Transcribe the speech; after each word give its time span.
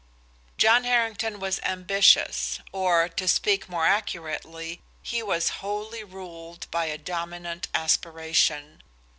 John 0.57 0.83
Harrington 0.83 1.39
was 1.39 1.59
ambitious, 1.61 2.59
or, 2.71 3.07
to 3.07 3.27
speak 3.27 3.69
more 3.69 3.85
accurately, 3.85 4.81
he 5.03 5.21
was 5.21 5.49
wholly 5.61 6.03
ruled 6.03 6.65
by 6.71 6.85
a 6.87 6.97
dominant 6.97 7.67
aspiration. 7.75 8.81